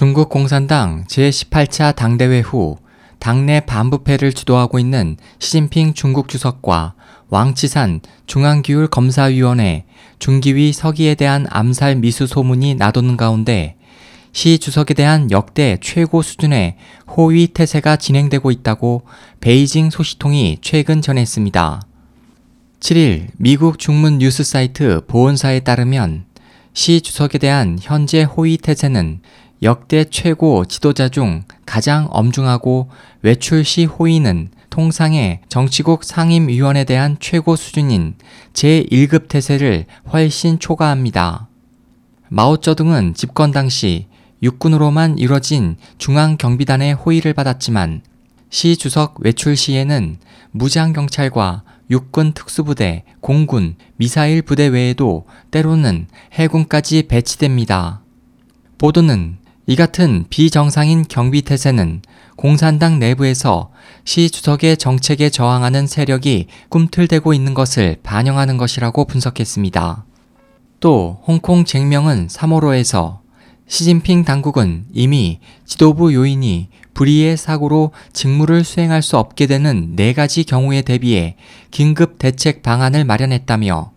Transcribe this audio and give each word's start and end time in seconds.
중국 0.00 0.30
공산당 0.30 1.04
제18차 1.08 1.94
당대회 1.94 2.40
후 2.40 2.78
당내 3.18 3.60
반부패를 3.60 4.32
주도하고 4.32 4.78
있는 4.78 5.18
시진핑 5.38 5.92
중국 5.92 6.30
주석과 6.30 6.94
왕치산 7.28 8.00
중앙기율 8.24 8.86
검사위원회 8.86 9.84
중기위 10.18 10.72
서기에 10.72 11.16
대한 11.16 11.44
암살 11.50 11.96
미수 11.96 12.26
소문이 12.26 12.76
나도는 12.76 13.18
가운데 13.18 13.76
시 14.32 14.58
주석에 14.58 14.94
대한 14.94 15.30
역대 15.30 15.76
최고 15.82 16.22
수준의 16.22 16.78
호위 17.06 17.48
태세가 17.48 17.96
진행되고 17.96 18.50
있다고 18.50 19.02
베이징 19.40 19.90
소식통이 19.90 20.60
최근 20.62 21.02
전했습니다. 21.02 21.82
7일 22.80 23.26
미국 23.36 23.78
중문 23.78 24.16
뉴스 24.16 24.44
사이트 24.44 25.02
보온사에 25.06 25.60
따르면 25.60 26.24
시 26.72 27.02
주석에 27.02 27.36
대한 27.36 27.76
현재 27.78 28.22
호위 28.22 28.56
태세는 28.56 29.20
역대 29.62 30.04
최고 30.04 30.64
지도자 30.64 31.10
중 31.10 31.42
가장 31.66 32.08
엄중하고 32.10 32.88
외출 33.20 33.62
시 33.62 33.84
호위는 33.84 34.48
통상의 34.70 35.40
정치국 35.50 36.02
상임위원에 36.02 36.84
대한 36.84 37.18
최고 37.20 37.56
수준인 37.56 38.14
제1급 38.54 39.28
태세를 39.28 39.84
훨씬 40.10 40.58
초과합니다. 40.58 41.48
마오쩌둥은 42.28 43.12
집권 43.12 43.50
당시 43.50 44.06
육군으로만 44.42 45.18
이뤄진 45.18 45.76
중앙경비단의 45.98 46.94
호의를 46.94 47.34
받았지만 47.34 48.00
시 48.48 48.78
주석 48.78 49.20
외출 49.20 49.56
시에는 49.56 50.18
무장경찰과 50.52 51.64
육군 51.90 52.32
특수부대, 52.32 53.04
공군, 53.20 53.74
미사일 53.96 54.40
부대 54.40 54.68
외에도 54.68 55.26
때로는 55.50 56.06
해군까지 56.32 57.08
배치됩니다. 57.08 58.00
보도는 58.78 59.39
이 59.70 59.76
같은 59.76 60.24
비정상인 60.30 61.04
경비태세는 61.08 62.02
공산당 62.34 62.98
내부에서 62.98 63.70
시 64.04 64.28
주석의 64.28 64.76
정책에 64.78 65.30
저항하는 65.30 65.86
세력이 65.86 66.48
꿈틀대고 66.70 67.34
있는 67.34 67.54
것을 67.54 67.98
반영하는 68.02 68.56
것이라고 68.56 69.04
분석했습니다. 69.04 70.06
또 70.80 71.20
홍콩 71.24 71.64
쟁명은 71.64 72.26
3월호에서 72.26 73.20
시진핑 73.68 74.24
당국은 74.24 74.86
이미 74.92 75.38
지도부 75.64 76.14
요인이 76.14 76.68
불의의 76.92 77.36
사고로 77.36 77.92
직무를 78.12 78.64
수행할 78.64 79.02
수 79.02 79.18
없게 79.18 79.46
되는 79.46 79.94
네 79.94 80.14
가지 80.14 80.42
경우에 80.42 80.82
대비해 80.82 81.36
긴급 81.70 82.18
대책 82.18 82.64
방안을 82.64 83.04
마련했다며 83.04 83.92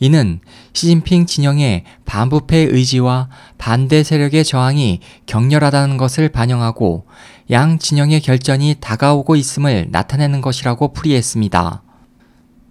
이는 0.00 0.40
시진핑 0.72 1.26
진영의 1.26 1.84
반부패 2.04 2.56
의지와 2.70 3.28
반대 3.58 4.02
세력의 4.02 4.44
저항이 4.44 5.00
격렬하다는 5.26 5.96
것을 5.96 6.28
반영하고 6.28 7.06
양 7.50 7.78
진영의 7.78 8.20
결전이 8.20 8.76
다가오고 8.80 9.36
있음을 9.36 9.88
나타내는 9.90 10.40
것이라고 10.40 10.92
풀이했습니다. 10.92 11.82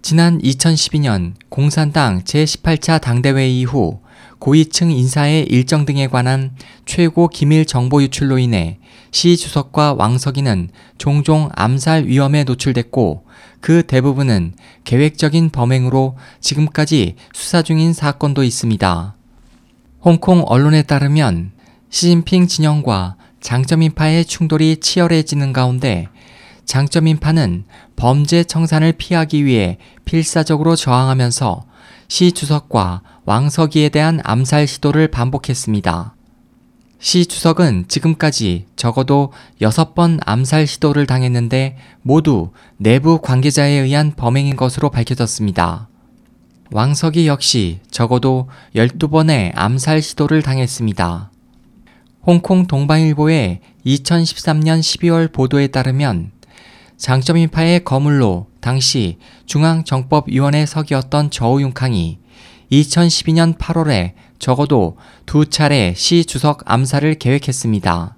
지난 0.00 0.38
2012년 0.38 1.34
공산당 1.48 2.22
제18차 2.22 3.00
당대회 3.00 3.48
이후 3.48 4.00
고위층 4.38 4.92
인사의 4.92 5.46
일정 5.50 5.84
등에 5.84 6.06
관한 6.06 6.52
최고 6.86 7.28
기밀 7.28 7.66
정보 7.66 8.00
유출로 8.02 8.38
인해 8.38 8.78
시 9.10 9.36
주석과 9.36 9.94
왕석이는 9.94 10.70
종종 10.98 11.48
암살 11.54 12.06
위험에 12.06 12.44
노출됐고 12.44 13.24
그 13.60 13.82
대부분은 13.86 14.54
계획적인 14.84 15.50
범행으로 15.50 16.16
지금까지 16.40 17.16
수사 17.34 17.62
중인 17.62 17.92
사건도 17.92 18.44
있습니다. 18.44 19.16
홍콩 20.00 20.44
언론에 20.46 20.82
따르면 20.82 21.50
시진핑 21.90 22.46
진영과 22.46 23.16
장점인파의 23.40 24.26
충돌이 24.26 24.76
치열해지는 24.76 25.52
가운데 25.52 26.08
장점인 26.68 27.16
파는 27.16 27.64
범죄 27.96 28.44
청산을 28.44 28.92
피하기 28.92 29.46
위해 29.46 29.78
필사적으로 30.04 30.76
저항하면서 30.76 31.64
시 32.08 32.30
주석과 32.32 33.00
왕석이에 33.24 33.88
대한 33.88 34.20
암살 34.22 34.66
시도를 34.66 35.08
반복했습니다. 35.08 36.14
시 36.98 37.24
주석은 37.24 37.86
지금까지 37.88 38.66
적어도 38.76 39.32
6번 39.62 40.20
암살 40.26 40.66
시도를 40.66 41.06
당했는데 41.06 41.78
모두 42.02 42.50
내부 42.76 43.22
관계자에 43.22 43.70
의한 43.70 44.12
범행인 44.14 44.54
것으로 44.54 44.90
밝혀졌습니다. 44.90 45.88
왕석이 46.70 47.26
역시 47.26 47.80
적어도 47.90 48.50
12번의 48.74 49.52
암살 49.54 50.02
시도를 50.02 50.42
당했습니다. 50.42 51.30
홍콩 52.26 52.66
동방일보의 52.66 53.60
2013년 53.86 54.80
12월 54.80 55.32
보도에 55.32 55.68
따르면 55.68 56.32
장점인파의 56.98 57.84
거물로 57.84 58.48
당시 58.60 59.18
중앙정법위원회 59.46 60.66
석이었던 60.66 61.30
저우융캉이 61.30 62.18
2012년 62.70 63.56
8월에 63.56 64.12
적어도 64.38 64.98
두 65.24 65.46
차례 65.46 65.94
시 65.96 66.24
주석 66.24 66.62
암살을 66.66 67.14
계획했습니다. 67.14 68.16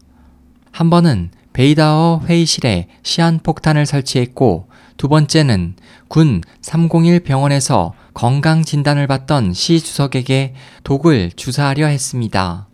한 0.72 0.90
번은 0.90 1.30
베이다어 1.52 2.22
회의실에 2.26 2.88
시한폭탄을 3.02 3.86
설치했고 3.86 4.68
두 4.96 5.08
번째는 5.08 5.76
군 6.08 6.42
301 6.62 7.20
병원에서 7.20 7.94
건강 8.14 8.64
진단을 8.64 9.06
받던 9.06 9.52
시 9.52 9.80
주석에게 9.80 10.54
독을 10.84 11.32
주사하려 11.36 11.86
했습니다. 11.86 12.66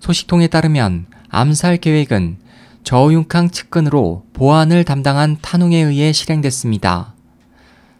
소식통에 0.00 0.48
따르면 0.48 1.06
암살 1.28 1.78
계획은 1.78 2.38
저우융캉 2.88 3.50
측근으로 3.50 4.24
보안을 4.32 4.82
담당한 4.82 5.36
탄웅에 5.42 5.76
의해 5.76 6.10
실행됐습니다. 6.10 7.14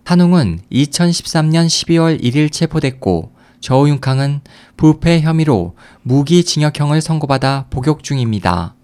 탄웅은 0.04 0.60
2013년 0.72 1.66
12월 1.66 2.18
1일 2.22 2.50
체포됐고 2.50 3.34
저우융캉은 3.60 4.40
부패 4.78 5.20
혐의로 5.20 5.76
무기징역형을 6.04 7.02
선고받아 7.02 7.66
복역 7.68 8.02
중입니다. 8.02 8.76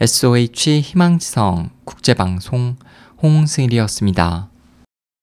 SOH 0.00 0.82
희망지성 0.82 1.70
국제방송 1.84 2.76
홍승일이었습니다. 3.20 4.50